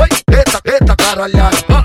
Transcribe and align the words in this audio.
Oi, 0.00 0.08
eita, 0.32 0.60
eita, 0.64 0.96
caralhada. 0.96 1.79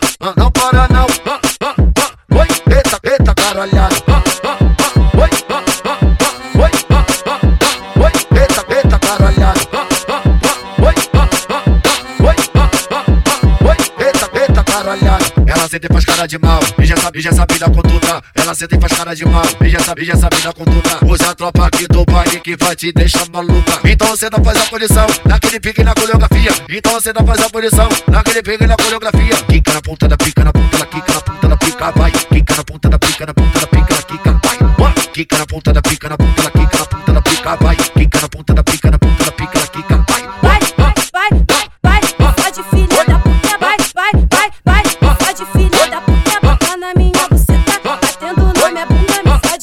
Senta 15.75 15.87
e 15.87 15.93
faz 15.93 16.05
cara 16.05 16.25
de 16.25 16.37
mal, 16.39 16.59
e 16.79 16.85
já 16.85 16.95
sabe, 16.95 17.19
já 17.19 17.31
sabe 17.33 17.59
da 17.59 17.65
conduta. 17.65 18.23
Ela 18.33 18.55
senta 18.55 18.77
e 18.77 18.79
faz 18.79 18.93
cara 18.93 19.13
de 19.13 19.25
mal, 19.25 19.43
e 19.61 19.69
já 19.69 19.79
sabe, 19.79 20.05
já 20.05 20.15
sabe 20.15 20.37
da 20.41 20.53
conduta. 20.53 21.05
Usa 21.05 21.31
a 21.31 21.35
tropa 21.35 21.67
aqui 21.67 21.85
do 21.87 22.05
baile 22.05 22.39
que 22.39 22.55
vai 22.55 22.75
te 22.77 22.93
deixar 22.93 23.27
maluca. 23.29 23.81
Então 23.83 24.07
você 24.07 24.29
não 24.29 24.41
faz 24.41 24.57
a 24.61 24.65
posição, 24.67 25.05
naquele 25.25 25.59
pique 25.59 25.83
na 25.83 25.93
coreografia. 25.93 26.51
Então 26.69 26.93
você 26.93 27.11
não 27.11 27.25
faz 27.25 27.41
a 27.41 27.49
posição, 27.49 27.89
naquele 28.07 28.41
pique 28.41 28.65
na 28.65 28.77
coreografia. 28.77 29.35
Quica 29.49 29.73
na 29.73 29.81
ponta 29.81 30.07
da 30.07 30.17
pica, 30.17 30.43
na 30.45 30.53
ponta 30.53 30.77
da 30.77 30.85
quica, 30.85 31.13
na 31.13 31.21
ponta 31.21 31.47
da 31.49 31.57
pica, 31.57 31.91
vai. 31.91 32.11
Quica 32.11 32.55
na 32.55 32.63
ponta 32.63 32.89
da 32.89 32.99
pica, 32.99 33.25
na 33.25 33.33
ponta 33.33 33.59
da 33.59 33.67
pica, 33.67 33.95
na 33.95 34.01
quica, 34.01 34.41
vai. 34.77 34.93
Quica 35.13 35.37
na 35.37 35.45
ponta 35.45 35.73
da 35.73 35.81
pica, 35.81 36.09
na 36.09 36.17
ponta 36.17 36.41
da 36.41 36.51
quica, 36.51 36.77
na 36.77 36.85
ponta 36.85 37.11
da 37.11 37.21
pica, 37.21 37.55
vai. 37.57 37.75
Quica 37.75 38.21
na 38.21 38.29
ponta 38.29 38.53
da 38.53 38.63
pica, 38.63 38.91
na 38.91 38.94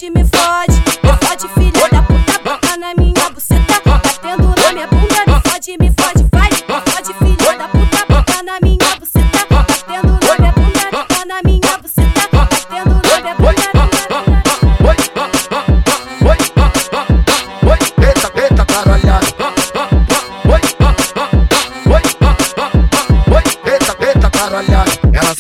fode, 0.03 0.11
me 0.11 0.25
fode, 0.25 0.73
me 1.05 1.13
fode 1.21 1.49
filha 1.55 1.82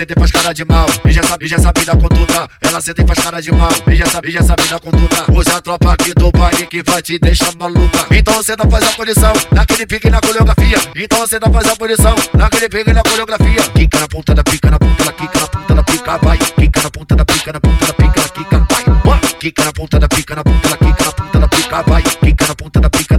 senta 0.03 0.14
e 0.17 0.19
faz 0.19 0.31
cara 0.33 0.53
de 0.53 0.64
mal, 0.64 0.86
e 1.05 1.12
já 1.12 1.22
sabe, 1.22 1.47
já 1.47 1.58
sabe 1.58 1.84
da 1.84 1.92
conduta. 1.92 2.48
Ela 2.61 2.81
senta 2.81 3.03
e 3.03 3.06
faz 3.06 3.19
cara 3.20 3.41
de 3.41 3.53
mal, 3.53 3.70
e 3.86 3.95
já 3.95 4.06
sabe, 4.06 4.31
já 4.33 4.42
sabe 4.42 4.67
da 4.67 4.81
conduta. 4.81 5.33
Usa 5.33 5.56
a 5.56 5.61
tropa 5.61 5.92
aqui 5.92 6.12
do 6.14 6.31
baile 6.33 6.67
que 6.67 6.83
vai 6.83 7.00
te 7.00 7.19
deixar 7.20 7.55
maluca. 7.56 8.06
Então 8.11 8.34
não 8.34 8.70
faz 8.70 8.84
a 8.84 8.92
posição, 8.92 9.33
naquele 9.53 9.86
pique 9.86 10.11
na 10.11 10.20
coreografia. 10.20 10.78
Então 10.97 11.19
não 11.20 11.53
faz 11.53 11.69
a 11.69 11.77
posição, 11.77 12.17
naquele 12.34 12.69
pique 12.69 12.92
na 12.92 13.03
coreografia. 13.03 13.62
Quica 13.75 14.00
na 14.00 14.08
ponta 14.08 14.34
da 14.34 14.42
pica, 14.42 14.70
na 14.70 14.78
ponta 14.78 15.05
da 15.05 15.12
quica, 15.12 15.39
na 15.39 15.47
ponta 15.47 15.75
da 15.75 15.83
pica, 15.84 16.19
vai. 16.19 16.39
Quica 16.39 16.83
na 16.83 16.91
ponta 16.91 17.17
da 17.17 17.25
pica, 17.25 17.53
na 17.53 17.61
ponta 17.61 17.86
da 17.86 17.92
pica, 17.92 18.20
na 18.20 18.28
quica, 18.28 18.67
vai. 19.05 19.20
Quica 19.39 19.64
na 19.64 19.73
ponta 19.73 19.98
da 20.00 20.08
pica, 20.08 20.34
na 20.34 20.45
ponta 20.45 20.69
da 20.69 20.77
quica, 20.77 21.05
na 21.05 21.12
ponta 21.12 21.39
da 21.39 21.48
pica, 21.48 21.83
vai. 21.83 22.03
Quica 22.03 22.47
na 22.48 22.55
ponta 22.56 22.80
da 22.80 22.91
pica, 22.91 23.11